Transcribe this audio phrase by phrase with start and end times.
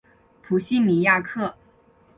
[0.41, 1.55] 普西尼亚克。